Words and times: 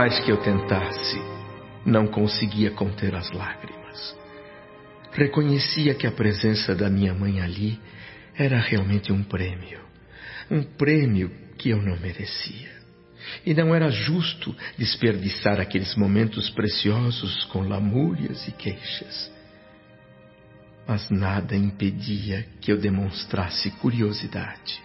Mais 0.00 0.18
que 0.20 0.32
eu 0.32 0.38
tentasse, 0.38 1.20
não 1.84 2.06
conseguia 2.06 2.70
conter 2.70 3.14
as 3.14 3.30
lágrimas. 3.32 4.16
Reconhecia 5.12 5.94
que 5.94 6.06
a 6.06 6.10
presença 6.10 6.74
da 6.74 6.88
minha 6.88 7.12
mãe 7.12 7.42
ali 7.42 7.78
era 8.34 8.58
realmente 8.58 9.12
um 9.12 9.22
prêmio. 9.22 9.78
Um 10.50 10.62
prêmio 10.62 11.30
que 11.58 11.68
eu 11.68 11.82
não 11.82 12.00
merecia. 12.00 12.70
E 13.44 13.52
não 13.52 13.74
era 13.74 13.90
justo 13.90 14.56
desperdiçar 14.78 15.60
aqueles 15.60 15.94
momentos 15.96 16.48
preciosos 16.48 17.44
com 17.52 17.60
lamúrias 17.60 18.48
e 18.48 18.52
queixas. 18.52 19.30
Mas 20.88 21.10
nada 21.10 21.54
impedia 21.54 22.46
que 22.58 22.72
eu 22.72 22.78
demonstrasse 22.78 23.70
curiosidade. 23.72 24.80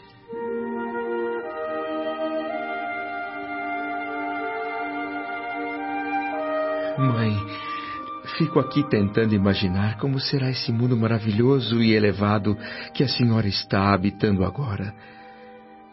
Mãe, 6.98 7.36
fico 8.38 8.58
aqui 8.58 8.82
tentando 8.90 9.36
imaginar 9.36 9.98
como 9.98 10.18
será 10.20 10.50
esse 10.50 10.72
mundo 10.72 10.96
maravilhoso 10.96 11.82
e 11.82 11.94
elevado 11.94 12.58
que 12.94 13.04
a 13.04 13.08
senhora 13.08 13.48
está 13.48 13.94
habitando 13.94 14.46
agora. 14.46 14.94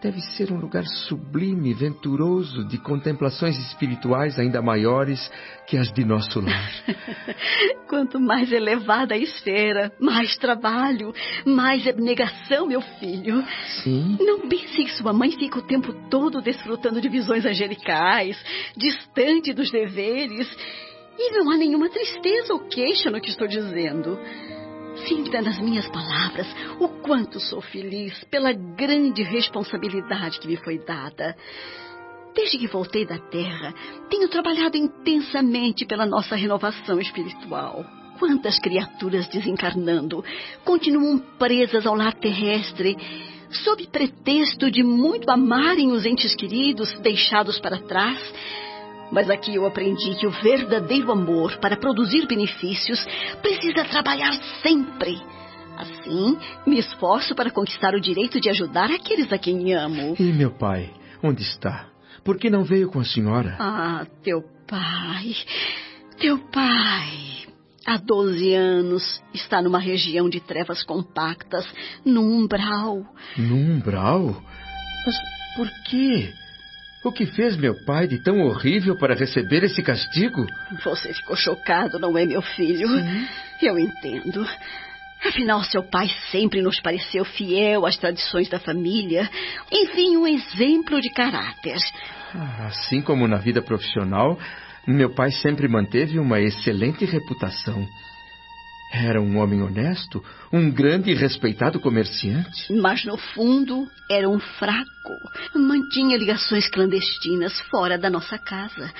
Deve 0.01 0.21
ser 0.21 0.53
um 0.53 0.59
lugar 0.59 0.85
sublime 0.85 1.71
e 1.71 1.75
venturoso 1.75 2.65
de 2.67 2.77
contemplações 2.77 3.57
espirituais 3.57 4.37
ainda 4.37 4.61
maiores 4.61 5.31
que 5.69 5.77
as 5.77 5.93
de 5.93 6.05
nosso 6.05 6.41
lar. 6.41 6.73
Quanto 7.89 8.19
mais 8.19 8.51
elevada 8.51 9.15
a 9.15 9.19
esfera, 9.19 9.93
mais 10.01 10.37
trabalho, 10.37 11.13
mais 11.47 11.87
abnegação, 11.87 12.67
meu 12.67 12.81
filho. 12.81 13.45
Sim? 13.85 14.17
Não 14.21 14.49
pense 14.49 14.85
que 14.85 14.93
sua 14.93 15.13
mãe 15.13 15.31
fica 15.33 15.61
o 15.61 15.67
tempo 15.67 15.93
todo 16.11 16.43
desfrutando 16.43 17.01
de 17.01 17.09
visões 17.09 17.45
angelicais, 17.45 18.37
distante 18.77 19.53
dos 19.53 19.71
deveres. 19.71 20.49
E 21.19 21.31
não 21.33 21.51
há 21.51 21.57
nenhuma 21.57 21.89
tristeza 21.89 22.53
ou 22.53 22.61
queixa 22.61 23.11
no 23.11 23.21
que 23.21 23.31
estou 23.31 23.47
dizendo. 23.47 24.19
Sinta 25.07 25.41
nas 25.41 25.59
minhas 25.61 25.89
palavras 25.89 26.47
o 26.79 26.89
quanto 26.89 27.41
sou 27.41 27.61
feliz 27.61 28.23
pela 28.25 28.53
grande 28.53 29.23
responsabilidade 29.23 30.39
que 30.39 30.49
me 30.49 30.57
foi 30.57 30.79
dada. 30.79 31.37
Desde 32.35 32.59
que 32.59 32.67
voltei 32.67 33.05
da 33.05 33.19
Terra, 33.19 33.75
tenho 34.09 34.29
trabalhado 34.29 34.77
intensamente 34.77 35.85
pela 35.85 36.07
nossa 36.07 36.35
renovação 36.35 36.99
espiritual. 37.01 37.85
Quantas 38.19 38.59
criaturas 38.59 39.29
desencarnando 39.29 40.25
continuam 40.65 41.19
presas 41.39 41.85
ao 41.87 41.95
lar 41.95 42.15
terrestre, 42.15 42.97
sob 43.51 43.87
pretexto 43.89 44.71
de 44.71 44.83
muito 44.83 45.31
amarem 45.31 45.91
os 45.91 46.07
entes 46.07 46.35
queridos 46.35 46.99
deixados 47.01 47.59
para 47.59 47.79
trás 47.79 48.19
mas 49.13 49.29
aqui 49.29 49.55
eu 49.55 49.67
aprendi 49.67 50.17
que 50.17 50.27
o 50.27 50.31
verdadeiro 50.31 51.13
amor, 51.13 51.59
para 51.59 51.77
produzir 51.77 52.27
benefícios, 52.27 53.07
precisa 53.43 53.85
trabalhar 53.85 54.33
sempre. 54.63 55.21
Assim, 55.77 56.39
me 56.67 56.79
esforço 56.79 57.35
para 57.35 57.51
conquistar 57.51 57.95
o 57.95 58.01
direito 58.01 58.41
de 58.41 58.49
ajudar 58.49 58.91
aqueles 58.91 59.31
a 59.33 59.39
quem 59.39 59.75
amo. 59.75 60.17
E 60.19 60.33
meu 60.33 60.51
pai, 60.51 60.91
onde 61.23 61.43
está? 61.43 61.89
Por 62.25 62.39
que 62.39 62.49
não 62.49 62.65
veio 62.65 62.91
com 62.91 63.01
a 63.01 63.05
senhora? 63.05 63.57
Ah, 63.61 64.07
teu 64.23 64.43
pai. 64.67 65.35
Teu 66.19 66.39
pai. 66.51 67.33
Há 67.85 67.97
12 67.99 68.55
anos 68.55 69.21
está 69.35 69.61
numa 69.61 69.81
região 69.81 70.29
de 70.29 70.41
trevas 70.41 70.85
compactas, 70.85 71.67
no 72.05 72.23
umbral. 72.23 73.05
No 73.37 73.57
umbral? 73.57 74.43
Mas 75.05 75.17
por 75.57 75.69
quê? 75.91 76.33
O 77.05 77.11
que 77.11 77.27
fez 77.27 77.57
meu 77.57 77.75
pai 77.85 78.07
de 78.07 78.19
tão 78.19 78.41
horrível 78.43 78.97
para 78.97 79.15
receber 79.15 79.65
esse 79.65 79.83
castigo? 79.83 80.47
Você 80.85 81.13
ficou 81.13 81.35
chocado, 81.35 81.99
não 81.99 82.17
é, 82.17 82.25
meu 82.25 82.41
filho? 82.41 82.89
Sim. 82.89 83.29
Eu 83.61 83.79
entendo. 83.79 84.47
Afinal, 85.25 85.63
seu 85.65 85.83
pai 85.83 86.09
sempre 86.31 86.63
nos 86.63 86.81
pareceu 86.81 87.25
fiel 87.25 87.87
às 87.87 87.97
tradições 87.97 88.49
da 88.49 88.59
família. 88.59 89.29
Enfim, 89.71 90.17
um 90.17 90.27
exemplo 90.27 91.01
de 91.01 91.11
caráter. 91.11 91.77
Ah, 92.35 92.67
assim 92.67 93.01
como 93.01 93.27
na 93.27 93.39
vida 93.39 93.63
profissional, 93.63 94.39
meu 94.87 95.11
pai 95.11 95.31
sempre 95.31 95.69
manteve 95.69 96.19
uma 96.19 96.41
excelente 96.41 97.05
reputação. 97.05 97.87
Era 98.93 99.23
um 99.23 99.39
homem 99.39 99.63
honesto, 99.63 100.23
um 100.53 100.71
grande 100.71 101.11
e 101.11 101.15
respeitado 101.15 101.81
comerciante. 101.81 102.71
Mas 102.75 103.07
no 103.07 103.17
fundo 103.17 103.89
era 104.11 104.29
um 104.29 104.39
fraco. 104.39 105.17
Mantinha 105.55 106.19
ligações 106.19 106.69
clandestinas 106.69 107.59
fora 107.71 107.97
da 107.97 108.11
nossa 108.11 108.37
casa. 108.37 108.93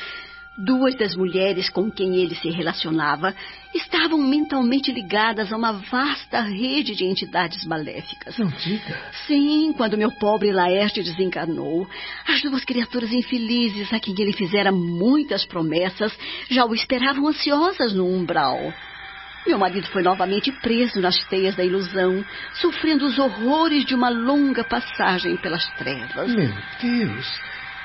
Duas 0.57 0.95
das 0.95 1.15
mulheres 1.15 1.69
com 1.69 1.91
quem 1.91 2.17
ele 2.17 2.35
se 2.35 2.49
relacionava 2.49 3.35
estavam 3.75 4.19
mentalmente 4.19 4.91
ligadas 4.91 5.53
a 5.53 5.57
uma 5.57 5.73
vasta 5.73 6.41
rede 6.41 6.95
de 6.95 7.05
entidades 7.05 7.65
maléficas. 7.67 8.39
Não 8.39 8.49
diga. 8.49 8.99
Sim, 9.27 9.75
quando 9.77 9.99
meu 9.99 10.11
pobre 10.13 10.53
Laerte 10.53 11.03
desencarnou, 11.03 11.87
as 12.27 12.41
duas 12.41 12.65
criaturas 12.65 13.13
infelizes 13.13 13.93
a 13.93 14.01
quem 14.01 14.15
ele 14.19 14.33
fizera 14.33 14.73
muitas 14.73 15.45
promessas 15.45 16.17
já 16.51 16.65
o 16.65 16.75
esperavam 16.75 17.29
ansiosas 17.29 17.95
no 17.95 18.07
umbral. 18.07 18.73
Meu 19.47 19.59
marido 19.59 19.89
foi 19.89 20.03
novamente 20.03 20.53
preso 20.53 21.01
nas 21.01 21.17
teias 21.25 21.57
da 21.57 21.65
ilusão, 21.65 22.25
sofrendo 22.55 23.05
os 23.05 23.19
horrores 23.19 23.85
de 23.85 23.95
uma 23.95 24.09
longa 24.09 24.63
passagem 24.63 25.37
pelas 25.37 25.67
trevas. 25.77 26.33
Meu 26.33 26.53
Deus! 26.81 27.41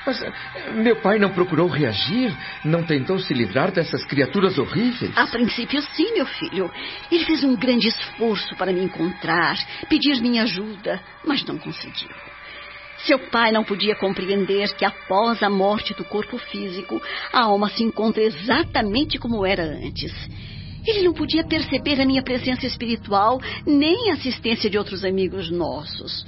Mas 0.06 0.22
eh, 0.22 0.32
meu 0.72 0.96
pai 0.96 1.18
não 1.18 1.30
procurou 1.30 1.68
reagir? 1.68 2.34
Não 2.64 2.82
tentou 2.82 3.18
se 3.18 3.34
livrar 3.34 3.70
dessas 3.72 4.04
criaturas 4.06 4.56
horríveis? 4.56 5.16
A 5.16 5.26
princípio, 5.26 5.82
sim, 5.82 6.14
meu 6.14 6.24
filho. 6.24 6.70
Ele 7.10 7.24
fez 7.24 7.44
um 7.44 7.54
grande 7.54 7.88
esforço 7.88 8.56
para 8.56 8.72
me 8.72 8.82
encontrar, 8.82 9.58
pedir 9.88 10.20
minha 10.22 10.44
ajuda, 10.44 11.00
mas 11.26 11.44
não 11.44 11.58
conseguiu. 11.58 12.08
Seu 12.98 13.18
pai 13.30 13.52
não 13.52 13.64
podia 13.64 13.94
compreender 13.96 14.74
que 14.76 14.84
após 14.84 15.42
a 15.42 15.50
morte 15.50 15.92
do 15.94 16.04
corpo 16.04 16.38
físico, 16.38 17.02
a 17.32 17.42
alma 17.42 17.68
se 17.68 17.82
encontra 17.82 18.22
exatamente 18.22 19.18
como 19.18 19.44
era 19.44 19.62
antes. 19.62 20.12
Ele 20.86 21.02
não 21.02 21.12
podia 21.12 21.44
perceber 21.44 22.00
a 22.00 22.06
minha 22.06 22.22
presença 22.22 22.66
espiritual, 22.66 23.40
nem 23.66 24.10
a 24.10 24.14
assistência 24.14 24.70
de 24.70 24.78
outros 24.78 25.04
amigos 25.04 25.50
nossos. 25.50 26.26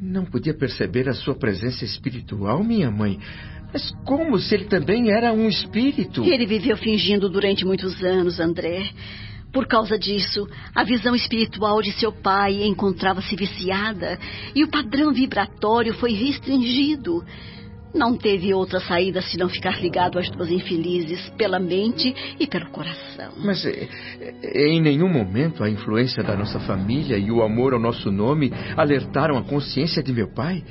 Não 0.00 0.24
podia 0.24 0.54
perceber 0.54 1.08
a 1.08 1.14
sua 1.14 1.34
presença 1.34 1.84
espiritual, 1.84 2.64
minha 2.64 2.90
mãe? 2.90 3.18
Mas 3.72 3.90
como 4.04 4.38
se 4.38 4.54
ele 4.54 4.64
também 4.64 5.10
era 5.10 5.32
um 5.32 5.48
espírito? 5.48 6.24
Ele 6.24 6.44
viveu 6.44 6.76
fingindo 6.76 7.28
durante 7.28 7.64
muitos 7.64 8.02
anos, 8.02 8.38
André. 8.38 8.90
Por 9.52 9.66
causa 9.66 9.98
disso, 9.98 10.48
a 10.74 10.82
visão 10.82 11.14
espiritual 11.14 11.82
de 11.82 11.92
seu 11.92 12.10
pai 12.10 12.64
encontrava-se 12.64 13.36
viciada 13.36 14.18
e 14.54 14.64
o 14.64 14.68
padrão 14.68 15.12
vibratório 15.12 15.94
foi 15.94 16.12
restringido. 16.12 17.22
Não 17.94 18.16
teve 18.16 18.54
outra 18.54 18.80
saída 18.80 19.20
senão 19.20 19.48
ficar 19.48 19.80
ligado 19.80 20.18
às 20.18 20.30
duas 20.30 20.50
infelizes, 20.50 21.28
pela 21.36 21.58
mente 21.58 22.14
e 22.40 22.46
pelo 22.46 22.70
coração. 22.70 23.32
Mas 23.36 23.64
é, 23.66 23.88
é, 24.42 24.68
em 24.68 24.80
nenhum 24.80 25.08
momento 25.08 25.62
a 25.62 25.68
influência 25.68 26.22
da 26.22 26.34
nossa 26.34 26.58
família 26.60 27.18
e 27.18 27.30
o 27.30 27.42
amor 27.42 27.74
ao 27.74 27.80
nosso 27.80 28.10
nome 28.10 28.52
alertaram 28.76 29.36
a 29.36 29.42
consciência 29.42 30.02
de 30.02 30.12
meu 30.12 30.28
pai? 30.28 30.64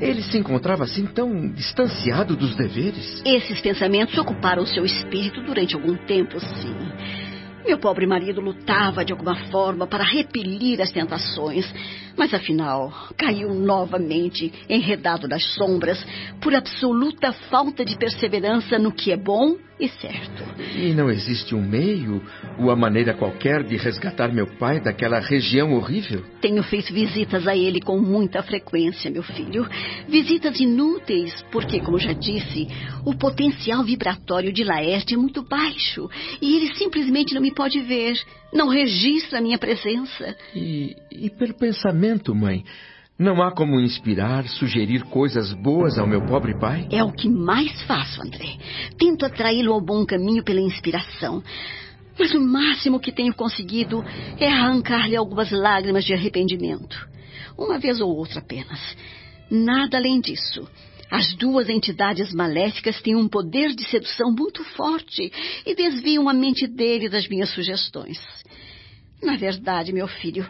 Ele 0.00 0.22
se 0.22 0.36
encontrava 0.36 0.84
assim 0.84 1.06
tão 1.06 1.50
distanciado 1.50 2.36
dos 2.36 2.54
deveres? 2.54 3.22
Esses 3.24 3.60
pensamentos 3.60 4.16
ocuparam 4.18 4.66
seu 4.66 4.84
espírito 4.84 5.42
durante 5.42 5.74
algum 5.74 5.96
tempo, 6.06 6.38
sim. 6.38 7.28
Meu 7.66 7.78
pobre 7.78 8.06
marido 8.06 8.40
lutava 8.40 9.04
de 9.04 9.12
alguma 9.12 9.34
forma 9.50 9.86
para 9.86 10.04
repelir 10.04 10.80
as 10.80 10.90
tentações, 10.90 11.70
mas 12.18 12.34
afinal 12.34 12.92
caiu 13.16 13.54
novamente 13.54 14.52
enredado 14.68 15.28
nas 15.28 15.44
sombras 15.54 16.04
por 16.40 16.54
absoluta 16.54 17.32
falta 17.32 17.84
de 17.84 17.96
perseverança 17.96 18.78
no 18.78 18.92
que 18.92 19.12
é 19.12 19.16
bom 19.16 19.56
e 19.80 19.88
certo. 19.88 20.42
E 20.76 20.92
não 20.92 21.08
existe 21.08 21.54
um 21.54 21.62
meio, 21.62 22.20
uma 22.58 22.74
maneira 22.74 23.14
qualquer 23.14 23.62
de 23.62 23.76
resgatar 23.76 24.32
meu 24.32 24.46
pai 24.58 24.80
daquela 24.80 25.20
região 25.20 25.72
horrível? 25.74 26.24
Tenho 26.40 26.62
feito 26.64 26.92
visitas 26.92 27.46
a 27.46 27.56
ele 27.56 27.80
com 27.80 27.98
muita 27.98 28.42
frequência, 28.42 29.10
meu 29.10 29.22
filho. 29.22 29.68
Visitas 30.08 30.58
inúteis, 30.58 31.44
porque, 31.52 31.80
como 31.80 31.98
já 31.98 32.12
disse, 32.12 32.66
o 33.04 33.14
potencial 33.14 33.84
vibratório 33.84 34.52
de 34.52 34.64
Laerte 34.64 35.14
é 35.14 35.16
muito 35.16 35.42
baixo 35.42 36.10
e 36.42 36.56
ele 36.56 36.74
simplesmente 36.74 37.34
não 37.34 37.40
me 37.40 37.54
pode 37.54 37.80
ver, 37.80 38.18
não 38.52 38.68
registra 38.68 39.38
a 39.38 39.42
minha 39.42 39.58
presença. 39.58 40.36
E, 40.54 40.96
e 41.12 41.30
pelo 41.30 41.54
pensamento, 41.54 42.07
mãe? 42.34 42.64
Não 43.18 43.42
há 43.42 43.50
como 43.50 43.80
inspirar, 43.80 44.46
sugerir 44.46 45.02
coisas 45.04 45.52
boas 45.52 45.98
ao 45.98 46.06
meu 46.06 46.24
pobre 46.24 46.56
pai? 46.56 46.86
É 46.92 47.02
o 47.02 47.10
que 47.10 47.28
mais 47.28 47.82
faço, 47.82 48.22
André. 48.22 48.56
Tento 48.96 49.26
atraí-lo 49.26 49.72
ao 49.72 49.80
bom 49.80 50.06
caminho 50.06 50.44
pela 50.44 50.60
inspiração. 50.60 51.42
Mas 52.16 52.32
o 52.32 52.40
máximo 52.40 53.00
que 53.00 53.10
tenho 53.10 53.34
conseguido 53.34 54.04
é 54.38 54.48
arrancar-lhe 54.48 55.16
algumas 55.16 55.50
lágrimas 55.50 56.04
de 56.04 56.14
arrependimento. 56.14 57.08
Uma 57.56 57.78
vez 57.78 58.00
ou 58.00 58.08
outra 58.08 58.38
apenas. 58.38 58.96
Nada 59.50 59.96
além 59.96 60.20
disso. 60.20 60.68
As 61.10 61.34
duas 61.34 61.68
entidades 61.68 62.32
maléficas 62.32 63.00
têm 63.00 63.16
um 63.16 63.28
poder 63.28 63.74
de 63.74 63.84
sedução 63.88 64.30
muito 64.30 64.62
forte 64.62 65.32
e 65.66 65.74
desviam 65.74 66.28
a 66.28 66.32
mente 66.32 66.66
dele 66.66 67.08
das 67.08 67.26
minhas 67.26 67.48
sugestões. 67.50 68.20
Na 69.22 69.36
verdade, 69.36 69.92
meu 69.92 70.06
filho, 70.06 70.48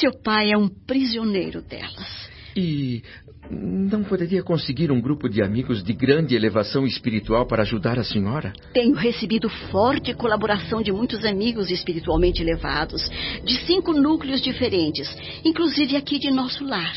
seu 0.00 0.12
pai 0.12 0.52
é 0.52 0.56
um 0.56 0.68
prisioneiro 0.68 1.60
delas. 1.60 2.26
E 2.56 3.02
não 3.50 4.02
poderia 4.02 4.42
conseguir 4.42 4.90
um 4.90 5.00
grupo 5.00 5.28
de 5.28 5.42
amigos 5.42 5.84
de 5.84 5.92
grande 5.92 6.34
elevação 6.34 6.86
espiritual 6.86 7.46
para 7.46 7.62
ajudar 7.62 7.98
a 7.98 8.04
senhora? 8.04 8.52
Tenho 8.72 8.94
recebido 8.94 9.48
forte 9.70 10.14
colaboração 10.14 10.82
de 10.82 10.90
muitos 10.90 11.24
amigos 11.24 11.70
espiritualmente 11.70 12.42
elevados, 12.42 13.08
de 13.44 13.56
cinco 13.66 13.92
núcleos 13.92 14.40
diferentes, 14.40 15.08
inclusive 15.44 15.96
aqui 15.96 16.18
de 16.18 16.30
nosso 16.30 16.64
lar. 16.64 16.94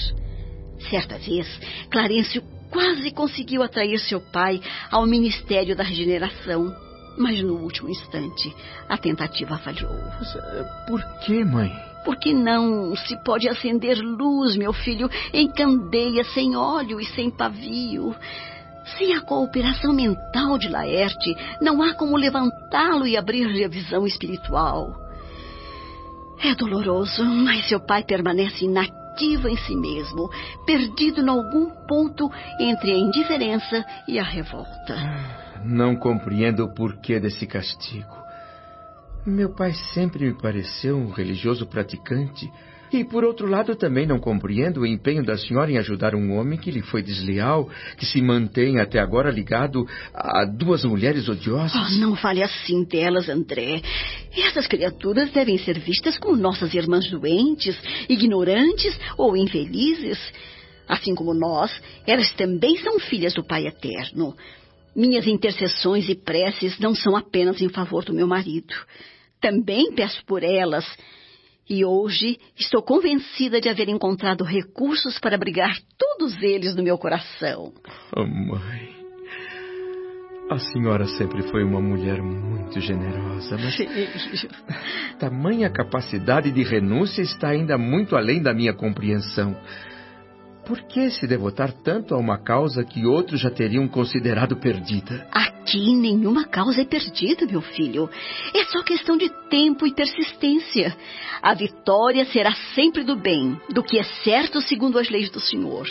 Certa 0.89 1.18
vez, 1.18 1.45
Clarencio 1.92 2.42
quase 2.72 3.12
conseguiu 3.12 3.62
atrair 3.62 4.00
seu 4.00 4.22
pai 4.22 4.62
ao 4.89 5.06
Ministério 5.06 5.75
da 5.75 5.83
Regeneração. 5.83 6.88
Mas 7.19 7.44
no 7.44 7.56
último 7.56 7.89
instante, 7.89 8.56
a 8.88 8.98
tentativa 8.98 9.57
falhou. 9.57 9.92
Eh, 9.92 10.66
por 10.88 11.04
que, 11.19 11.44
mãe? 11.44 11.69
Porque 12.06 12.33
não 12.33 12.95
se 12.95 13.21
pode 13.25 13.50
acender 13.50 13.98
luz, 13.98 14.56
meu 14.56 14.71
filho, 14.71 15.10
em 15.33 15.51
candeia 15.51 16.24
sem 16.24 16.56
óleo 16.56 16.98
e 16.98 17.06
sem 17.06 17.30
pavio. 17.30 18.16
Sem 18.98 19.13
a 19.13 19.19
cooperação 19.19 19.92
mental 19.92 20.57
de 20.57 20.69
Laerte, 20.69 21.36
não 21.62 21.81
há 21.81 21.94
como 21.94 22.16
levantá-lo 22.16 23.06
e 23.06 23.18
abrir-lhe 23.18 23.65
a 23.65 23.68
visão 23.68 24.07
espiritual. 24.07 24.95
É 26.42 26.56
doloroso, 26.56 27.25
mas 27.25 27.68
seu 27.68 27.81
pai 27.81 28.01
permanece 28.06 28.63
inativo 28.63 29.50
em 29.50 29.57
si 29.57 29.75
mesmo, 29.75 30.30
perdido 30.65 31.22
em 31.22 31.27
algum 31.27 31.69
ponto 31.86 32.31
entre 32.57 32.94
a 32.94 32.98
indiferença 32.98 33.86
e 34.07 34.18
a 34.18 34.24
revolta. 34.24 35.49
Não 35.65 35.95
compreendo 35.95 36.63
o 36.63 36.73
porquê 36.73 37.19
desse 37.19 37.45
castigo. 37.45 38.17
Meu 39.25 39.53
pai 39.53 39.73
sempre 39.94 40.25
me 40.25 40.33
pareceu 40.33 40.97
um 40.97 41.11
religioso 41.11 41.65
praticante. 41.67 42.50
E, 42.91 43.03
por 43.03 43.23
outro 43.23 43.47
lado, 43.47 43.75
também 43.75 44.07
não 44.07 44.17
compreendo 44.17 44.81
o 44.81 44.85
empenho 44.85 45.23
da 45.23 45.38
senhora 45.38 45.71
em 45.71 45.77
ajudar 45.77 46.15
um 46.15 46.35
homem 46.35 46.57
que 46.57 46.71
lhe 46.71 46.81
foi 46.81 47.03
desleal, 47.03 47.69
que 47.97 48.06
se 48.06 48.19
mantém 48.19 48.79
até 48.79 49.00
agora 49.00 49.29
ligado 49.29 49.88
a 50.11 50.44
duas 50.45 50.83
mulheres 50.83 51.29
odiosas. 51.29 51.75
Oh, 51.75 52.00
não 52.00 52.15
fale 52.15 52.41
assim 52.41 52.83
delas, 52.83 53.29
André. 53.29 53.81
Essas 54.35 54.65
criaturas 54.65 55.29
devem 55.31 55.57
ser 55.59 55.77
vistas 55.77 56.17
como 56.17 56.35
nossas 56.35 56.73
irmãs 56.73 57.07
doentes, 57.12 57.79
ignorantes 58.09 59.00
ou 59.17 59.38
infelizes. 59.38 60.17
Assim 60.88 61.13
como 61.13 61.35
nós, 61.35 61.71
elas 62.07 62.33
também 62.33 62.75
são 62.77 63.00
filhas 63.00 63.35
do 63.35 63.45
Pai 63.45 63.67
Eterno. 63.67 64.35
Minhas 65.00 65.25
intercessões 65.25 66.10
e 66.10 66.16
preces 66.16 66.78
não 66.78 66.94
são 66.94 67.16
apenas 67.16 67.62
em 67.62 67.69
favor 67.69 68.04
do 68.04 68.13
meu 68.13 68.28
marido. 68.28 68.74
Também 69.40 69.94
peço 69.94 70.22
por 70.25 70.44
elas. 70.44 70.86
E 71.69 71.86
hoje 71.86 72.38
estou 72.57 72.81
convencida 72.81 73.62
de 73.62 73.69
haver 73.69 73.88
encontrado 73.88 74.44
recursos 74.44 75.18
para 75.18 75.36
abrigar 75.36 75.74
todos 75.98 76.36
eles 76.44 76.75
no 76.75 76.84
meu 76.84 76.98
coração. 76.98 77.72
Oh, 78.13 78.25
mãe. 78.25 78.90
A 80.51 80.60
senhora 80.60 81.06
sempre 81.06 81.44
foi 81.44 81.63
uma 81.63 81.80
mulher 81.80 82.22
muito 82.22 82.81
generosa, 82.81 83.56
mas. 83.57 83.75
Filho. 83.75 84.50
Tamanha 85.18 85.69
capacidade 85.69 86.51
de 86.51 86.63
renúncia 86.63 87.22
está 87.22 87.48
ainda 87.48 87.78
muito 87.78 88.18
além 88.18 88.42
da 88.42 88.54
minha 88.54 88.74
compreensão. 88.74 89.56
Por 90.69 90.83
que 90.83 91.10
se 91.10 91.25
devotar 91.25 91.71
tanto 91.71 92.13
a 92.13 92.18
uma 92.19 92.38
causa 92.38 92.83
que 92.83 93.04
outros 93.04 93.42
já 93.42 93.50
teriam 93.50 93.88
considerado 93.88 94.56
perdida? 94.56 95.27
Aqui 95.31 95.95
nenhuma 95.95 96.45
causa 96.45 96.83
é 96.83 96.86
perdida, 96.86 97.48
meu 97.48 97.60
filho. 97.60 98.07
É 98.54 98.63
só 98.66 98.83
questão 98.83 99.18
de 99.18 99.30
tempo 99.50 99.88
e 99.88 99.95
persistência. 99.95 100.95
A 101.42 101.56
vitória 101.56 102.24
será 102.25 102.54
sempre 102.75 103.04
do 103.04 103.16
bem, 103.16 103.60
do 103.71 103.81
que 103.81 103.98
é 103.98 104.04
certo 104.24 104.62
segundo 104.62 105.00
as 105.00 105.10
leis 105.10 105.31
do 105.31 105.39
Senhor. 105.39 105.88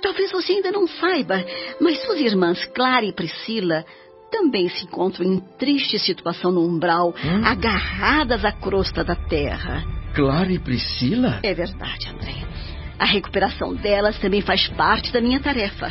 Talvez 0.00 0.32
você 0.32 0.54
ainda 0.54 0.72
não 0.72 0.88
saiba, 0.88 1.44
mas 1.78 2.02
suas 2.02 2.20
irmãs 2.20 2.64
Clara 2.74 3.04
e 3.04 3.12
Priscila 3.12 3.84
também 4.32 4.70
se 4.70 4.86
encontram 4.86 5.26
em 5.26 5.40
triste 5.58 5.98
situação 5.98 6.50
no 6.50 6.66
umbral, 6.66 7.10
hum? 7.22 7.44
agarradas 7.44 8.46
à 8.46 8.52
crosta 8.52 9.04
da 9.04 9.14
terra. 9.14 9.84
Clara 10.14 10.50
e 10.50 10.58
Priscila? 10.58 11.40
É 11.42 11.52
verdade, 11.52 12.08
André. 12.08 12.59
A 13.00 13.06
recuperação 13.06 13.74
delas 13.74 14.18
também 14.18 14.42
faz 14.42 14.68
parte 14.68 15.10
da 15.10 15.22
minha 15.22 15.40
tarefa. 15.40 15.90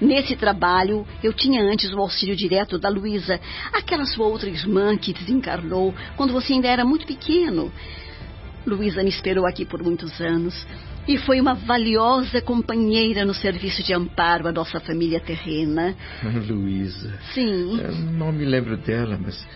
Nesse 0.00 0.34
trabalho, 0.34 1.06
eu 1.22 1.32
tinha 1.32 1.62
antes 1.62 1.92
o 1.92 2.00
auxílio 2.00 2.34
direto 2.34 2.76
da 2.80 2.88
Luísa, 2.88 3.40
aquela 3.72 4.04
sua 4.04 4.26
outra 4.26 4.50
irmã 4.50 4.96
que 4.96 5.12
desencarnou 5.12 5.94
quando 6.16 6.32
você 6.32 6.54
ainda 6.54 6.66
era 6.66 6.84
muito 6.84 7.06
pequeno. 7.06 7.72
Luísa 8.66 9.04
me 9.04 9.08
esperou 9.08 9.46
aqui 9.46 9.64
por 9.64 9.84
muitos 9.84 10.20
anos 10.20 10.66
e 11.06 11.16
foi 11.16 11.40
uma 11.40 11.54
valiosa 11.54 12.42
companheira 12.42 13.24
no 13.24 13.34
serviço 13.34 13.80
de 13.84 13.94
amparo 13.94 14.48
à 14.48 14.52
nossa 14.52 14.80
família 14.80 15.20
terrena. 15.20 15.94
Luísa. 16.48 17.20
Sim. 17.32 17.80
Eu 17.80 17.92
não 17.92 18.32
me 18.32 18.44
lembro 18.44 18.76
dela, 18.76 19.16
mas 19.16 19.46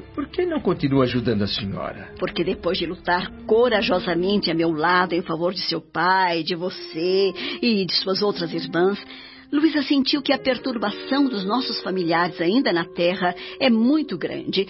por 0.00 0.26
que 0.28 0.44
não 0.44 0.60
continua 0.60 1.04
ajudando 1.04 1.42
a 1.42 1.46
senhora? 1.46 2.12
Porque 2.18 2.44
depois 2.44 2.78
de 2.78 2.86
lutar 2.86 3.30
corajosamente 3.46 4.50
a 4.50 4.54
meu 4.54 4.72
lado 4.72 5.14
em 5.14 5.22
favor 5.22 5.52
de 5.52 5.60
seu 5.60 5.80
pai, 5.80 6.42
de 6.42 6.54
você 6.54 7.32
e 7.62 7.84
de 7.84 7.94
suas 7.94 8.22
outras 8.22 8.52
irmãs, 8.52 8.98
Luísa 9.54 9.82
sentiu 9.82 10.20
que 10.20 10.32
a 10.32 10.38
perturbação 10.38 11.26
dos 11.26 11.44
nossos 11.44 11.80
familiares 11.80 12.40
ainda 12.40 12.72
na 12.72 12.84
Terra 12.84 13.36
é 13.60 13.70
muito 13.70 14.18
grande. 14.18 14.66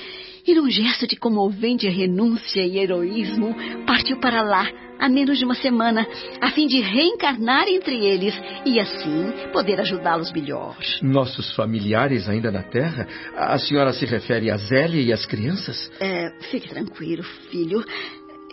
E 0.47 0.55
num 0.55 0.69
gesto 0.69 1.07
de 1.07 1.17
comovente 1.17 1.89
renúncia 1.89 2.61
e 2.61 2.77
heroísmo, 2.77 3.57
partiu 3.87 4.21
para 4.21 4.43
lá, 4.43 4.71
há 4.99 5.09
menos 5.09 5.39
de 5.39 5.45
uma 5.47 5.55
semana, 5.55 6.07
a 6.39 6.51
fim 6.51 6.67
de 6.67 6.83
reencarnar 6.83 7.67
entre 7.67 7.97
eles 7.97 8.35
e 8.67 8.79
assim 8.79 9.33
poder 9.55 9.81
ajudá-los 9.81 10.31
melhor. 10.35 10.77
Nossos 11.01 11.55
familiares 11.55 12.29
ainda 12.29 12.53
na 12.53 12.63
Terra? 12.63 13.09
A 13.37 13.59
senhora 13.59 13.91
se 13.91 14.05
refere 14.05 14.51
a 14.51 14.59
Zélia 14.59 15.01
e 15.01 15.15
às 15.15 15.25
crianças? 15.25 15.91
É, 15.99 16.31
fique 16.51 16.69
tranquilo, 16.69 17.23
filho. 17.51 17.83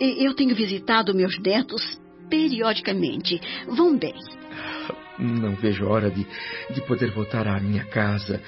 Eu 0.00 0.32
tenho 0.32 0.54
visitado 0.54 1.14
meus 1.14 1.38
netos 1.38 2.00
periodicamente. 2.30 3.38
Vão 3.68 3.98
bem. 3.98 4.14
Não 5.18 5.54
vejo 5.56 5.86
a 5.86 5.90
hora 5.90 6.10
de, 6.10 6.26
de 6.70 6.80
poder 6.86 7.10
voltar 7.10 7.46
à 7.46 7.60
minha 7.60 7.84
casa, 7.84 8.40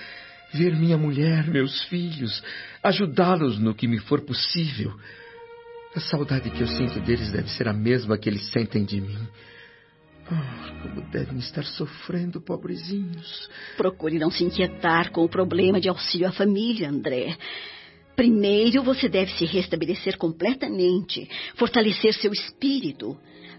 ver 0.52 0.75
minha 0.75 0.96
mulher, 0.96 1.46
meus 1.49 1.82
filhos, 1.84 2.42
ajudá-los 2.82 3.58
no 3.58 3.75
que 3.75 3.87
me 3.87 3.99
for 3.99 4.20
possível. 4.23 4.92
A 5.94 6.00
saudade 6.00 6.50
que 6.50 6.61
eu 6.61 6.66
sinto 6.66 6.99
deles 7.00 7.30
deve 7.30 7.49
ser 7.50 7.68
a 7.68 7.73
mesma 7.73 8.18
que 8.18 8.28
eles 8.28 8.50
sentem 8.50 8.84
de 8.84 9.00
mim. 9.00 9.28
Oh, 10.26 10.82
como 10.82 11.02
devem 11.11 11.38
estar 11.38 11.64
sofrendo, 11.64 12.40
pobrezinhos. 12.40 13.49
Procure 13.76 14.18
não 14.18 14.30
se 14.30 14.42
inquietar 14.42 15.12
com 15.12 15.23
o 15.23 15.28
problema 15.28 15.80
de 15.80 15.88
auxílio 15.88 16.26
à 16.26 16.32
família, 16.32 16.88
André. 16.88 17.37
Primeiro 18.16 18.83
você 18.83 19.09
deve 19.09 19.33
se 19.33 19.44
restabelecer 19.44 20.16
completamente, 20.16 21.28
fortalecer 21.56 22.14
seu 22.14 22.33
espírito. 22.33 23.16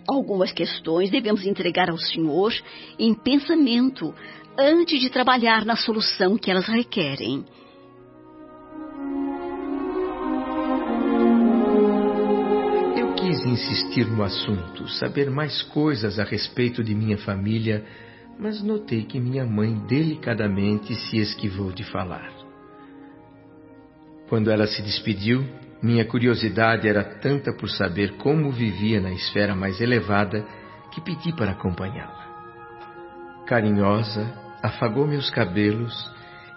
Algumas 0.08 0.52
questões 0.52 1.10
devemos 1.10 1.46
entregar 1.46 1.90
ao 1.90 1.98
Senhor 1.98 2.54
em 2.98 3.14
pensamento 3.14 4.14
antes 4.58 5.02
de 5.02 5.10
trabalhar 5.10 5.66
na 5.66 5.76
solução 5.76 6.38
que 6.38 6.50
elas 6.50 6.68
requerem. 6.68 7.44
Eu 12.96 13.14
quis 13.16 13.46
insistir 13.46 14.08
no 14.08 14.24
assunto, 14.24 14.88
saber 14.90 15.30
mais 15.30 15.62
coisas 15.64 16.18
a 16.18 16.24
respeito 16.24 16.84
de 16.84 16.96
minha 16.96 17.18
família, 17.18 17.84
mas 18.40 18.62
notei 18.62 19.04
que 19.04 19.20
minha 19.20 19.46
mãe 19.46 19.76
delicadamente 19.88 20.96
se 20.96 21.18
esquivou 21.18 21.72
de 21.72 21.84
falar. 21.84 22.35
Quando 24.28 24.50
ela 24.50 24.66
se 24.66 24.82
despediu, 24.82 25.46
minha 25.82 26.06
curiosidade 26.06 26.88
era 26.88 27.04
tanta 27.04 27.54
por 27.54 27.70
saber 27.70 28.18
como 28.18 28.52
vivia 28.52 29.00
na 29.00 29.12
esfera 29.12 29.56
mais 29.56 29.80
elevada 29.80 30.44
que 30.92 31.02
pedi 31.02 31.32
para 31.36 31.52
acompanhá-la. 31.52 32.26
Carinhosa, 33.46 34.34
afagou 34.64 35.06
meus 35.06 35.30
cabelos 35.30 35.94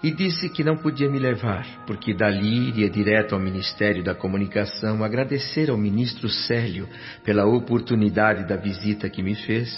e 0.03 0.11
disse 0.11 0.49
que 0.49 0.65
não 0.65 0.77
podia 0.77 1.11
me 1.11 1.19
levar, 1.19 1.67
porque 1.87 2.15
dali 2.15 2.69
iria 2.69 2.89
direto 2.89 3.35
ao 3.35 3.41
Ministério 3.41 4.03
da 4.03 4.15
Comunicação 4.15 5.05
agradecer 5.05 5.69
ao 5.69 5.77
ministro 5.77 6.29
Célio 6.29 6.89
pela 7.25 7.45
oportunidade 7.45 8.47
da 8.49 8.57
visita 8.57 9.11
que 9.11 9.23
me 9.23 9.35
fez 9.35 9.69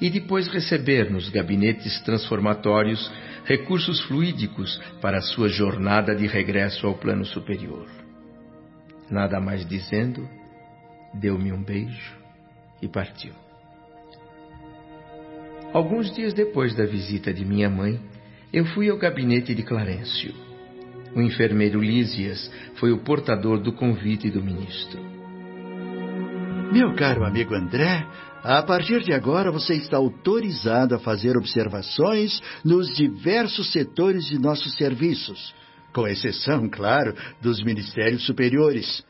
e 0.00 0.10
depois 0.10 0.48
receber 0.48 1.10
nos 1.10 1.28
gabinetes 1.28 2.00
transformatórios 2.02 3.10
recursos 3.44 4.02
fluídicos 4.04 4.80
para 5.00 5.20
sua 5.20 5.48
jornada 5.48 6.14
de 6.14 6.26
regresso 6.26 6.86
ao 6.86 6.94
plano 6.94 7.24
superior. 7.24 7.86
Nada 9.10 9.40
mais 9.40 9.66
dizendo, 9.66 10.28
deu-me 11.14 11.52
um 11.52 11.62
beijo 11.62 12.16
e 12.82 12.88
partiu. 12.88 13.32
Alguns 15.72 16.10
dias 16.14 16.34
depois 16.34 16.74
da 16.74 16.84
visita 16.84 17.32
de 17.32 17.44
minha 17.44 17.70
mãe, 17.70 18.00
eu 18.52 18.64
fui 18.66 18.88
ao 18.88 18.98
gabinete 18.98 19.54
de 19.54 19.62
Clarencio. 19.62 20.34
O 21.14 21.20
enfermeiro 21.20 21.80
Lísias 21.80 22.50
foi 22.76 22.92
o 22.92 22.98
portador 22.98 23.58
do 23.58 23.72
convite 23.72 24.30
do 24.30 24.42
ministro. 24.42 25.00
Meu 26.72 26.94
caro 26.94 27.24
amigo 27.24 27.54
André, 27.54 28.06
a 28.46 28.62
partir 28.62 29.02
de 29.02 29.12
agora 29.12 29.50
você 29.50 29.74
está 29.74 29.96
autorizado 29.96 30.94
a 30.94 31.00
fazer 31.00 31.36
observações 31.36 32.40
nos 32.64 32.94
diversos 32.94 33.72
setores 33.72 34.24
de 34.26 34.38
nossos 34.38 34.74
serviços, 34.76 35.52
com 35.92 36.06
exceção, 36.06 36.68
claro, 36.68 37.12
dos 37.42 37.60
ministérios 37.64 38.24
superiores. 38.24 39.04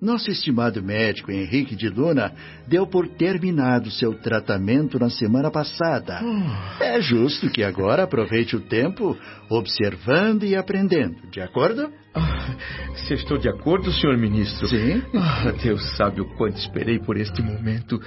Nosso 0.00 0.30
estimado 0.30 0.82
médico 0.82 1.32
Henrique 1.32 1.74
de 1.74 1.88
Luna 1.88 2.32
deu 2.68 2.86
por 2.86 3.08
terminado 3.08 3.90
seu 3.90 4.12
tratamento 4.12 4.98
na 4.98 5.08
semana 5.08 5.50
passada. 5.50 6.20
Oh. 6.22 6.82
É 6.82 7.00
justo 7.00 7.48
que 7.48 7.64
agora 7.64 8.02
aproveite 8.02 8.54
o 8.54 8.60
tempo 8.60 9.16
observando 9.48 10.44
e 10.44 10.54
aprendendo, 10.54 11.30
de 11.30 11.40
acordo? 11.40 11.90
Ah, 12.14 12.56
se 12.94 13.14
estou 13.14 13.38
de 13.38 13.48
acordo, 13.48 13.90
senhor 13.90 14.18
ministro. 14.18 14.68
Sim. 14.68 15.02
Ah, 15.14 15.50
Deus 15.62 15.96
sabe 15.96 16.20
o 16.20 16.26
quanto 16.36 16.58
esperei 16.58 16.98
por 16.98 17.16
este 17.16 17.40
momento. 17.40 17.98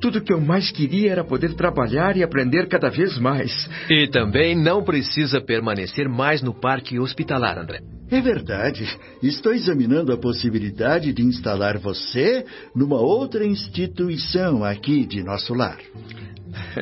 Tudo 0.00 0.20
que 0.20 0.32
eu 0.32 0.40
mais 0.40 0.70
queria 0.70 1.12
era 1.12 1.24
poder 1.24 1.54
trabalhar 1.54 2.16
e 2.16 2.22
aprender 2.22 2.68
cada 2.68 2.90
vez 2.90 3.18
mais. 3.18 3.68
E 3.90 4.06
também 4.06 4.54
não 4.54 4.84
precisa 4.84 5.40
permanecer 5.40 6.08
mais 6.08 6.42
no 6.42 6.54
parque 6.54 6.98
hospitalar, 6.98 7.58
André. 7.58 7.80
É 8.14 8.20
verdade. 8.20 8.88
Estou 9.20 9.52
examinando 9.52 10.12
a 10.12 10.16
possibilidade 10.16 11.12
de 11.12 11.20
instalar 11.20 11.78
você 11.78 12.46
numa 12.72 13.00
outra 13.00 13.44
instituição 13.44 14.62
aqui 14.62 15.04
de 15.04 15.20
nosso 15.20 15.52
lar. 15.52 15.78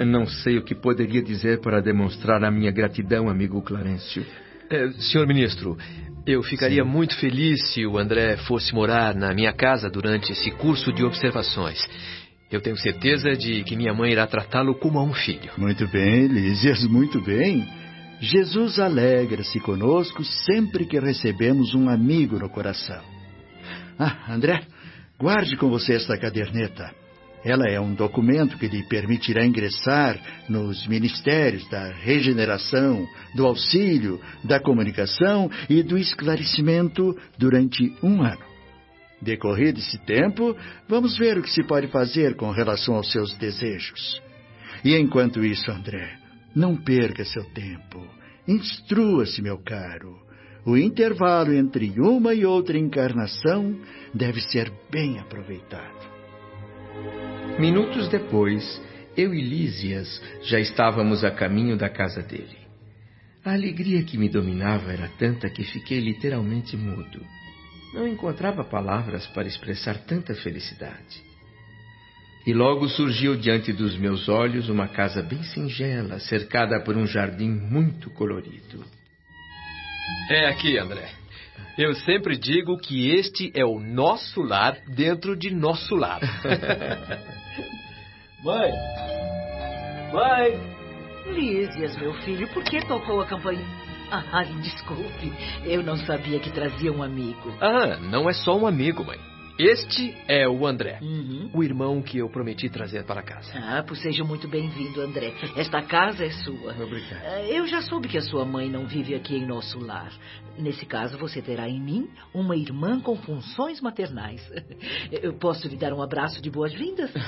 Não 0.06 0.26
sei 0.26 0.58
o 0.58 0.62
que 0.62 0.74
poderia 0.74 1.22
dizer 1.22 1.62
para 1.62 1.80
demonstrar 1.80 2.44
a 2.44 2.50
minha 2.50 2.70
gratidão, 2.70 3.30
amigo 3.30 3.62
Clarencio. 3.62 4.26
É, 4.68 4.90
senhor 4.98 5.26
ministro, 5.26 5.78
eu 6.26 6.42
ficaria 6.42 6.84
Sim. 6.84 6.90
muito 6.90 7.16
feliz 7.18 7.66
se 7.72 7.86
o 7.86 7.96
André 7.96 8.36
fosse 8.36 8.74
morar 8.74 9.14
na 9.14 9.32
minha 9.32 9.54
casa 9.54 9.88
durante 9.88 10.32
esse 10.32 10.50
curso 10.50 10.92
de 10.92 11.02
observações. 11.02 11.78
Eu 12.50 12.60
tenho 12.60 12.76
certeza 12.76 13.32
de 13.32 13.64
que 13.64 13.74
minha 13.74 13.94
mãe 13.94 14.12
irá 14.12 14.26
tratá-lo 14.26 14.74
como 14.74 14.98
a 14.98 15.02
um 15.02 15.14
filho. 15.14 15.50
Muito 15.56 15.88
bem, 15.88 16.26
Lísias, 16.26 16.86
muito 16.86 17.22
bem. 17.22 17.66
Jesus 18.22 18.78
alegra-se 18.78 19.58
conosco 19.58 20.22
sempre 20.24 20.86
que 20.86 20.96
recebemos 20.96 21.74
um 21.74 21.88
amigo 21.88 22.38
no 22.38 22.48
coração. 22.48 23.02
Ah, 23.98 24.32
André, 24.32 24.62
guarde 25.18 25.56
com 25.56 25.68
você 25.68 25.94
esta 25.94 26.16
caderneta. 26.16 26.94
Ela 27.44 27.68
é 27.68 27.80
um 27.80 27.92
documento 27.92 28.56
que 28.56 28.68
lhe 28.68 28.84
permitirá 28.84 29.44
ingressar 29.44 30.16
nos 30.48 30.86
ministérios 30.86 31.68
da 31.68 31.92
regeneração, 31.94 33.04
do 33.34 33.44
auxílio, 33.44 34.20
da 34.44 34.60
comunicação 34.60 35.50
e 35.68 35.82
do 35.82 35.98
esclarecimento 35.98 37.18
durante 37.36 37.92
um 38.04 38.22
ano. 38.22 38.44
Decorrido 39.20 39.80
esse 39.80 39.98
tempo, 40.06 40.56
vamos 40.88 41.18
ver 41.18 41.38
o 41.38 41.42
que 41.42 41.50
se 41.50 41.64
pode 41.64 41.88
fazer 41.88 42.36
com 42.36 42.52
relação 42.52 42.94
aos 42.94 43.10
seus 43.10 43.36
desejos. 43.36 44.22
E 44.84 44.96
enquanto 44.96 45.44
isso, 45.44 45.68
André, 45.72 46.21
não 46.54 46.76
perca 46.76 47.24
seu 47.24 47.44
tempo. 47.52 48.06
Instrua-se, 48.46 49.40
meu 49.40 49.58
caro. 49.58 50.20
O 50.64 50.76
intervalo 50.76 51.52
entre 51.52 51.92
uma 51.98 52.34
e 52.34 52.44
outra 52.44 52.78
encarnação 52.78 53.76
deve 54.14 54.40
ser 54.40 54.72
bem 54.90 55.18
aproveitado. 55.18 56.12
Minutos 57.58 58.08
depois, 58.08 58.80
eu 59.16 59.34
e 59.34 59.42
Lísias 59.42 60.22
já 60.42 60.60
estávamos 60.60 61.24
a 61.24 61.30
caminho 61.30 61.76
da 61.76 61.88
casa 61.88 62.22
dele. 62.22 62.62
A 63.44 63.52
alegria 63.54 64.04
que 64.04 64.16
me 64.16 64.28
dominava 64.28 64.92
era 64.92 65.08
tanta 65.18 65.50
que 65.50 65.64
fiquei 65.64 65.98
literalmente 65.98 66.76
mudo. 66.76 67.20
Não 67.92 68.06
encontrava 68.06 68.62
palavras 68.62 69.26
para 69.28 69.48
expressar 69.48 69.98
tanta 70.04 70.34
felicidade. 70.34 71.31
E 72.44 72.52
logo 72.52 72.88
surgiu 72.88 73.36
diante 73.36 73.72
dos 73.72 73.96
meus 73.96 74.28
olhos 74.28 74.68
uma 74.68 74.88
casa 74.88 75.22
bem 75.22 75.44
singela, 75.44 76.18
cercada 76.18 76.80
por 76.80 76.96
um 76.96 77.06
jardim 77.06 77.48
muito 77.48 78.10
colorido. 78.10 78.84
É 80.28 80.48
aqui, 80.48 80.76
André. 80.76 81.08
Eu 81.78 81.94
sempre 81.94 82.36
digo 82.36 82.76
que 82.78 83.10
este 83.10 83.52
é 83.54 83.64
o 83.64 83.78
nosso 83.78 84.42
lar 84.42 84.76
dentro 84.88 85.36
de 85.36 85.54
nosso 85.54 85.94
lar. 85.94 86.20
Mãe! 88.42 88.72
Mãe! 90.12 90.58
Lísias, 91.32 91.96
meu 91.96 92.12
filho, 92.22 92.48
por 92.48 92.64
que 92.64 92.84
tocou 92.84 93.20
a 93.20 93.26
campainha? 93.26 93.64
Ah, 94.10 94.42
desculpe. 94.60 95.32
Eu 95.64 95.80
não 95.82 95.96
sabia 95.96 96.40
que 96.40 96.50
trazia 96.50 96.92
um 96.92 97.02
amigo. 97.02 97.56
Ah, 97.60 97.96
não 97.98 98.28
é 98.28 98.34
só 98.34 98.58
um 98.58 98.66
amigo, 98.66 99.04
mãe. 99.04 99.31
Este 99.58 100.16
é 100.26 100.48
o 100.48 100.66
André, 100.66 100.98
uhum. 101.02 101.50
o 101.52 101.62
irmão 101.62 102.00
que 102.00 102.16
eu 102.18 102.28
prometi 102.30 102.70
trazer 102.70 103.04
para 103.04 103.22
casa. 103.22 103.52
Ah, 103.54 103.84
pois 103.86 104.00
seja 104.00 104.24
muito 104.24 104.48
bem-vindo, 104.48 105.00
André. 105.00 105.34
Esta 105.56 105.82
casa 105.82 106.24
é 106.24 106.30
sua. 106.30 106.72
Obrigado. 106.82 107.22
Ah, 107.22 107.42
eu 107.42 107.66
já 107.66 107.82
soube 107.82 108.08
que 108.08 108.16
a 108.16 108.22
sua 108.22 108.46
mãe 108.46 108.70
não 108.70 108.86
vive 108.86 109.14
aqui 109.14 109.36
em 109.36 109.46
nosso 109.46 109.78
lar. 109.78 110.10
Nesse 110.58 110.86
caso, 110.86 111.18
você 111.18 111.42
terá 111.42 111.68
em 111.68 111.78
mim 111.80 112.08
uma 112.32 112.56
irmã 112.56 112.98
com 113.00 113.14
funções 113.16 113.78
maternais. 113.80 114.40
Eu 115.12 115.34
posso 115.34 115.68
lhe 115.68 115.76
dar 115.76 115.92
um 115.92 116.00
abraço 116.00 116.40
de 116.40 116.50
boas-vindas? 116.50 117.10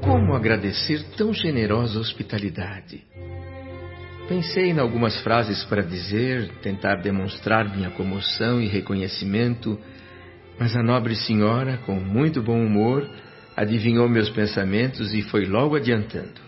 Como 0.00 0.34
agradecer 0.34 1.02
tão 1.16 1.32
generosa 1.32 1.98
hospitalidade? 1.98 3.13
Pensei 4.28 4.70
em 4.70 4.78
algumas 4.78 5.20
frases 5.22 5.64
para 5.64 5.82
dizer, 5.82 6.48
tentar 6.62 6.96
demonstrar 6.96 7.68
minha 7.68 7.90
comoção 7.90 8.58
e 8.58 8.66
reconhecimento, 8.66 9.78
mas 10.58 10.74
a 10.74 10.82
nobre 10.82 11.14
senhora, 11.14 11.78
com 11.84 11.96
muito 11.96 12.42
bom 12.42 12.64
humor, 12.64 13.06
adivinhou 13.54 14.08
meus 14.08 14.30
pensamentos 14.30 15.12
e 15.12 15.20
foi 15.20 15.44
logo 15.44 15.76
adiantando. 15.76 16.40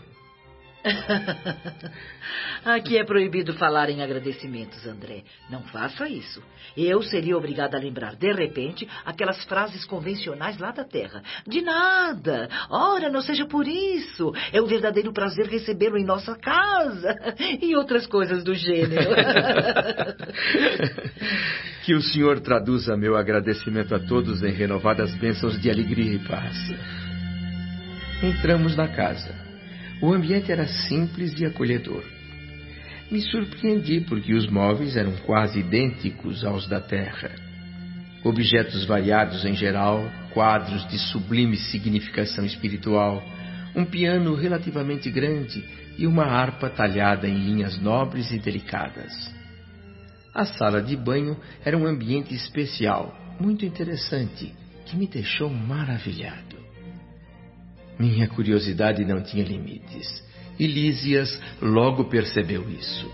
Aqui 2.64 2.98
é 2.98 3.04
proibido 3.04 3.54
falar 3.54 3.90
em 3.90 4.02
agradecimentos, 4.02 4.86
André. 4.86 5.22
Não 5.50 5.62
faça 5.62 6.08
isso. 6.08 6.42
Eu 6.76 7.02
seria 7.02 7.36
obrigada 7.36 7.76
a 7.76 7.80
lembrar, 7.80 8.16
de 8.16 8.32
repente, 8.32 8.88
aquelas 9.04 9.44
frases 9.44 9.84
convencionais 9.84 10.58
lá 10.58 10.70
da 10.70 10.84
terra. 10.84 11.22
De 11.46 11.62
nada. 11.62 12.48
Ora, 12.70 13.10
não 13.10 13.20
seja 13.20 13.46
por 13.46 13.66
isso. 13.66 14.32
É 14.52 14.60
um 14.60 14.66
verdadeiro 14.66 15.12
prazer 15.12 15.46
recebê-lo 15.46 15.98
em 15.98 16.04
nossa 16.04 16.36
casa. 16.36 17.14
E 17.66 17.76
outras 17.76 18.06
coisas 18.06 18.44
do 18.44 18.54
gênero. 18.54 19.10
que 21.84 21.94
o 21.94 22.02
Senhor 22.02 22.40
traduza 22.40 22.96
meu 22.96 23.16
agradecimento 23.16 23.94
a 23.94 23.98
todos 23.98 24.42
em 24.42 24.52
renovadas 24.52 25.14
bênçãos 25.14 25.60
de 25.60 25.70
alegria 25.70 26.14
e 26.14 26.18
paz. 26.18 26.56
Entramos 28.22 28.76
na 28.76 28.88
casa. 28.88 29.45
O 30.00 30.12
ambiente 30.12 30.52
era 30.52 30.66
simples 30.66 31.38
e 31.40 31.46
acolhedor. 31.46 32.04
Me 33.10 33.20
surpreendi 33.20 34.00
porque 34.00 34.34
os 34.34 34.48
móveis 34.48 34.96
eram 34.96 35.12
quase 35.24 35.60
idênticos 35.60 36.44
aos 36.44 36.66
da 36.68 36.80
terra. 36.80 37.30
Objetos 38.24 38.84
variados 38.84 39.44
em 39.44 39.54
geral, 39.54 40.10
quadros 40.34 40.86
de 40.88 40.98
sublime 40.98 41.56
significação 41.56 42.44
espiritual, 42.44 43.22
um 43.74 43.84
piano 43.84 44.34
relativamente 44.34 45.10
grande 45.10 45.64
e 45.96 46.06
uma 46.06 46.24
harpa 46.24 46.68
talhada 46.68 47.28
em 47.28 47.38
linhas 47.38 47.78
nobres 47.78 48.30
e 48.32 48.38
delicadas. 48.38 49.34
A 50.34 50.44
sala 50.44 50.82
de 50.82 50.96
banho 50.96 51.38
era 51.64 51.78
um 51.78 51.86
ambiente 51.86 52.34
especial, 52.34 53.16
muito 53.40 53.64
interessante, 53.64 54.52
que 54.84 54.96
me 54.96 55.06
deixou 55.06 55.48
maravilhado. 55.48 56.55
Minha 57.98 58.28
curiosidade 58.28 59.04
não 59.04 59.22
tinha 59.22 59.44
limites. 59.44 60.24
E 60.58 60.66
Lísias 60.66 61.40
logo 61.60 62.04
percebeu 62.04 62.68
isso. 62.70 63.10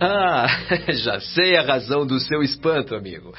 Ah, 0.00 0.46
já 0.92 1.20
sei 1.20 1.56
a 1.56 1.62
razão 1.62 2.06
do 2.06 2.18
seu 2.18 2.42
espanto, 2.42 2.94
amigo. 2.94 3.32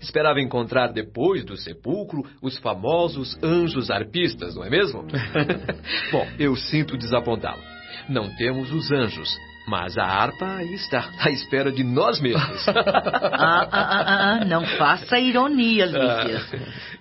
Esperava 0.00 0.40
encontrar 0.40 0.88
depois 0.88 1.44
do 1.44 1.56
sepulcro 1.56 2.22
os 2.42 2.58
famosos 2.58 3.36
anjos 3.42 3.90
arpistas, 3.90 4.54
não 4.54 4.64
é 4.64 4.70
mesmo? 4.70 5.04
Bom, 6.12 6.26
eu 6.38 6.54
sinto 6.54 6.96
desapontá-lo. 6.96 7.62
Não 8.08 8.34
temos 8.36 8.70
os 8.72 8.90
anjos, 8.92 9.36
mas 9.66 9.98
a 9.98 10.04
harpa 10.04 10.56
aí 10.56 10.74
está, 10.74 11.10
à 11.18 11.30
espera 11.30 11.72
de 11.72 11.82
nós 11.82 12.20
mesmos. 12.20 12.66
ah, 12.68 12.72
ah, 12.72 13.68
ah, 13.72 14.32
ah, 14.40 14.44
não 14.44 14.64
faça 14.64 15.18
ironia, 15.18 15.86
Lícias. 15.86 16.54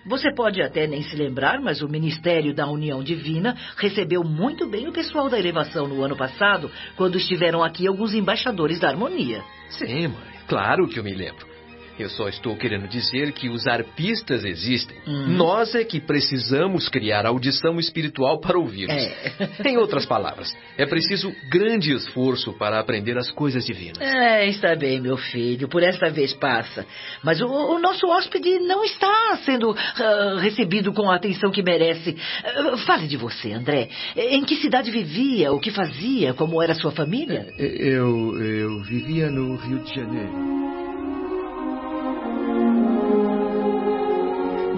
Você 0.05 0.34
pode 0.34 0.62
até 0.62 0.88
nem 0.88 1.03
se 1.03 1.15
lembrar, 1.15 1.60
mas 1.62 1.81
o 1.81 1.88
Ministério 1.88 2.53
da 2.53 2.67
União 2.67 3.03
Divina 3.03 3.55
recebeu 3.77 4.24
muito 4.24 4.67
bem 4.67 4.88
o 4.88 4.91
pessoal 4.91 5.29
da 5.29 5.38
elevação 5.38 5.88
no 5.88 6.03
ano 6.03 6.15
passado, 6.15 6.72
quando 6.95 7.17
estiveram 7.17 7.63
aqui 7.63 7.88
alguns 7.88 8.13
embaixadores 8.13 8.79
da 8.79 8.89
harmonia. 8.89 9.43
Sim, 9.69 10.07
mãe, 10.07 10.24
claro 10.48 10.88
que 10.88 11.00
eu 11.00 11.03
me 11.03 11.13
lembro. 11.13 11.54
Eu 11.97 12.09
só 12.09 12.27
estou 12.27 12.55
querendo 12.57 12.87
dizer 12.87 13.31
que 13.31 13.49
os 13.49 13.67
arpistas 13.67 14.43
existem. 14.43 14.97
Hum. 15.07 15.27
Nós 15.29 15.73
é 15.75 15.83
que 15.83 16.01
precisamos 16.01 16.89
criar 16.89 17.25
audição 17.25 17.79
espiritual 17.79 18.39
para 18.39 18.57
ouvi-los. 18.57 18.93
É. 18.93 19.49
Em 19.65 19.77
outras 19.77 20.05
palavras, 20.05 20.55
é 20.77 20.85
preciso 20.85 21.33
grande 21.49 21.93
esforço 21.93 22.53
para 22.53 22.79
aprender 22.79 23.17
as 23.17 23.31
coisas 23.31 23.65
divinas. 23.65 23.99
É, 24.01 24.45
está 24.47 24.75
bem, 24.75 24.99
meu 24.99 25.17
filho. 25.17 25.69
Por 25.69 25.83
esta 25.83 26.09
vez 26.09 26.33
passa. 26.33 26.85
Mas 27.23 27.41
o, 27.41 27.47
o 27.47 27.79
nosso 27.79 28.07
hóspede 28.07 28.59
não 28.59 28.83
está 28.83 29.37
sendo 29.45 29.73
ah, 29.75 30.37
recebido 30.39 30.91
com 30.91 31.09
a 31.09 31.15
atenção 31.15 31.49
que 31.51 31.63
merece. 31.63 32.17
Ah, 32.43 32.77
fale 32.77 33.07
de 33.07 33.15
você, 33.15 33.53
André. 33.53 33.89
Em 34.15 34.43
que 34.43 34.57
cidade 34.57 34.91
vivia? 34.91 35.53
O 35.53 35.59
que 35.59 35.71
fazia? 35.71 36.33
Como 36.33 36.61
era 36.61 36.75
sua 36.75 36.91
família? 36.91 37.53
Eu, 37.57 38.41
eu 38.41 38.81
vivia 38.81 39.29
no 39.29 39.55
Rio 39.55 39.79
de 39.79 39.95
Janeiro. 39.95 40.64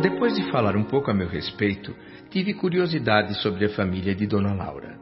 Depois 0.09 0.33
de 0.35 0.49
falar 0.49 0.77
um 0.77 0.85
pouco 0.85 1.11
a 1.11 1.13
meu 1.13 1.27
respeito, 1.27 1.93
tive 2.29 2.53
curiosidade 2.53 3.33
sobre 3.41 3.65
a 3.65 3.69
família 3.69 4.15
de 4.15 4.25
Dona 4.25 4.53
Laura. 4.53 4.97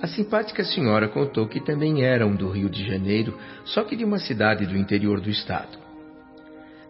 A 0.00 0.06
simpática 0.06 0.62
senhora 0.62 1.08
contou 1.08 1.48
que 1.48 1.58
também 1.58 2.04
eram 2.04 2.36
do 2.36 2.48
Rio 2.48 2.70
de 2.70 2.86
Janeiro, 2.86 3.36
só 3.64 3.82
que 3.82 3.96
de 3.96 4.04
uma 4.04 4.20
cidade 4.20 4.64
do 4.64 4.76
interior 4.76 5.20
do 5.20 5.28
estado. 5.28 5.76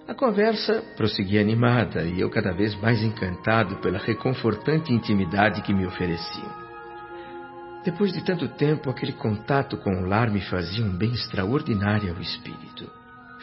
A 0.06 0.12
conversa 0.12 0.84
prosseguia 0.94 1.40
animada 1.40 2.02
e 2.02 2.20
eu 2.20 2.28
cada 2.28 2.52
vez 2.52 2.78
mais 2.82 3.02
encantado 3.02 3.76
pela 3.76 3.96
reconfortante 3.96 4.92
intimidade 4.92 5.62
que 5.62 5.72
me 5.72 5.86
ofereciam. 5.86 6.52
Depois 7.82 8.12
de 8.12 8.22
tanto 8.22 8.46
tempo, 8.46 8.90
aquele 8.90 9.12
contato 9.12 9.78
com 9.78 10.02
o 10.02 10.06
lar 10.06 10.30
me 10.30 10.42
fazia 10.42 10.84
um 10.84 10.94
bem 10.94 11.14
extraordinário 11.14 12.12
ao 12.12 12.20
espírito. 12.20 12.90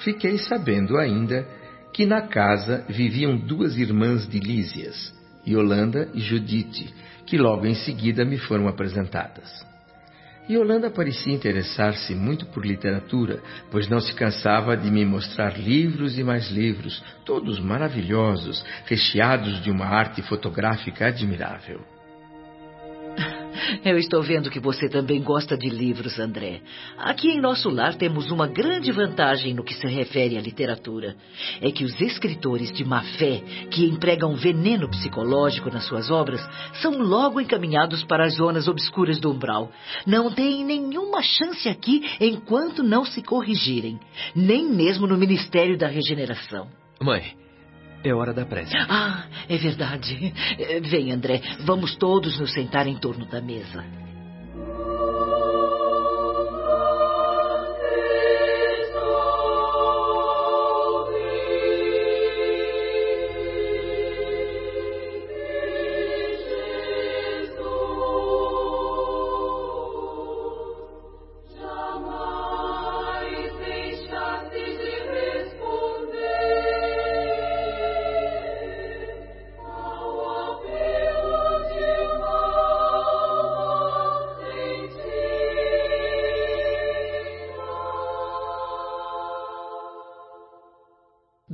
Fiquei 0.04 0.38
sabendo 0.38 0.96
ainda 1.00 1.44
que 1.94 2.06
na 2.06 2.22
casa 2.22 2.86
viviam 2.88 3.38
duas 3.38 3.78
irmãs 3.78 4.28
de 4.28 4.40
Lísias, 4.40 5.14
Yolanda 5.48 6.10
e 6.14 6.20
Judite, 6.20 6.94
que 7.26 7.38
logo 7.38 7.66
em 7.66 7.76
seguida 7.76 8.24
me 8.24 8.38
foram 8.38 8.68
apresentadas. 8.68 9.66
Yolanda 10.50 10.90
parecia 10.90 11.34
interessar-se 11.34 12.16
muito 12.16 12.46
por 12.48 12.66
literatura, 12.66 13.42
pois 13.70 13.88
não 13.88 14.02
se 14.02 14.14
cansava 14.14 14.76
de 14.76 14.90
me 14.90 15.06
mostrar 15.06 15.58
livros 15.58 16.18
e 16.18 16.24
mais 16.24 16.50
livros, 16.50 17.02
todos 17.26 17.60
maravilhosos, 17.60 18.64
recheados 18.86 19.62
de 19.62 19.70
uma 19.72 19.86
arte 19.86 20.22
fotográfica 20.24 21.08
admirável. 21.08 21.82
Eu 23.84 23.98
estou 23.98 24.22
vendo 24.22 24.50
que 24.50 24.60
você 24.60 24.90
também 24.90 25.22
gosta 25.22 25.58
de 25.58 25.70
livros, 25.70 26.20
André. 26.20 26.62
Aqui 26.98 27.30
em 27.30 27.42
nosso 27.42 27.70
lar 27.70 27.96
temos 27.96 28.30
uma 28.30 28.48
grande 28.48 28.92
vantagem 28.92 29.54
no 29.54 29.64
que 29.64 29.74
se 29.74 29.88
refere 29.88 30.38
à 30.38 30.42
literatura. 30.42 31.16
É 31.62 31.72
que 31.72 31.84
os 31.84 32.00
escritores 32.02 32.72
de 32.72 32.84
má 32.84 33.02
fé, 33.18 33.42
que 33.70 33.86
empregam 33.86 34.36
veneno 34.36 34.90
psicológico 34.90 35.70
nas 35.70 35.86
suas 35.86 36.12
obras, 36.12 36.42
são 36.82 36.98
logo 36.98 37.40
encaminhados 37.40 38.04
para 38.04 38.26
as 38.26 38.36
zonas 38.36 38.68
obscuras 38.68 39.20
do 39.20 39.32
umbral. 39.32 39.72
Não 40.06 40.32
têm 40.32 40.66
nenhuma 40.66 41.22
chance 41.22 41.70
aqui 41.70 42.02
enquanto 42.20 42.84
não 42.84 43.06
se 43.06 43.22
corrigirem, 43.22 44.00
nem 44.36 44.66
mesmo 44.66 45.08
no 45.08 45.18
Ministério 45.18 45.78
da 45.78 45.88
Regeneração. 45.88 46.68
Mãe, 47.02 47.36
é 48.04 48.14
hora 48.14 48.34
da 48.34 48.46
prece. 48.46 48.76
Ah, 48.78 49.26
é 49.48 49.58
verdade. 49.58 50.34
Vem, 50.84 51.12
André, 51.12 51.42
vamos 51.66 51.96
todos 51.96 52.40
nos 52.40 52.54
sentar 52.54 52.88
em 52.88 52.98
torno 52.98 53.26
da 53.26 53.42
mesa. 53.42 54.01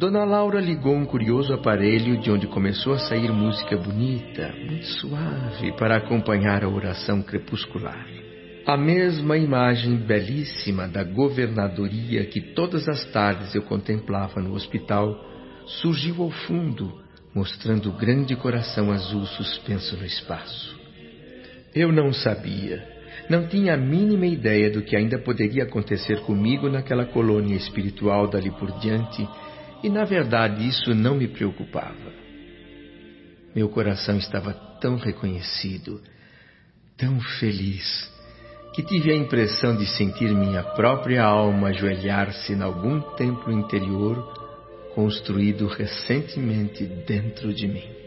Dona 0.08 0.24
Laura 0.24 0.62
ligou 0.62 0.96
um 0.96 1.06
curioso 1.06 1.54
aparelho 1.54 2.18
de 2.22 2.32
onde 2.32 2.48
começou 2.48 2.94
a 2.94 2.98
sair 2.98 3.30
música 3.30 3.76
bonita, 3.76 4.56
muito 4.56 4.86
suave, 4.86 5.74
para 5.74 5.98
acompanhar 5.98 6.64
a 6.64 6.70
oração 6.70 7.22
crepuscular. 7.22 8.08
A 8.66 8.78
mesma 8.78 9.38
imagem 9.38 9.98
belíssima 9.98 10.88
da 10.88 11.04
governadoria 11.04 12.26
que 12.26 12.40
todas 12.40 12.88
as 12.88 13.04
tardes 13.12 13.54
eu 13.54 13.64
contemplava 13.64 14.40
no 14.40 14.54
hospital 14.54 15.14
surgiu 15.82 16.24
ao 16.24 16.32
fundo, 16.32 17.02
mostrando 17.36 17.90
o 17.90 17.98
grande 17.98 18.34
coração 18.34 18.94
azul 18.94 19.26
suspenso 19.26 19.98
no 19.98 20.06
espaço. 20.06 20.74
Eu 21.76 21.92
não 21.92 22.14
sabia, 22.14 22.82
não 23.30 23.46
tinha 23.46 23.74
a 23.74 23.78
mínima 23.78 24.26
ideia 24.26 24.72
do 24.72 24.82
que 24.82 24.96
ainda 24.96 25.20
poderia 25.20 25.64
acontecer 25.64 26.22
comigo 26.22 26.70
naquela 26.70 27.04
colônia 27.06 27.58
espiritual 27.58 28.30
dali 28.30 28.52
por 28.52 28.72
diante, 28.80 29.28
e 29.84 29.90
na 29.90 30.04
verdade 30.06 30.68
isso 30.68 30.94
não 30.94 31.16
me 31.16 31.28
preocupava. 31.28 32.12
Meu 33.56 33.70
coração 33.70 34.18
estava 34.18 34.54
tão 34.80 34.98
reconhecido, 34.98 36.02
tão 36.96 37.20
feliz, 37.40 38.12
que 38.74 38.84
tive 38.84 39.12
a 39.12 39.16
impressão 39.16 39.76
de 39.76 39.88
sentir 39.88 40.34
minha 40.36 40.62
própria 40.62 41.24
alma 41.24 41.70
ajoelhar-se 41.70 42.54
em 42.54 42.62
algum 42.62 43.02
templo 43.16 43.52
interior 43.52 44.34
construído 44.94 45.68
recentemente 45.68 46.84
dentro 46.84 47.54
de 47.54 47.68
mim. 47.68 48.07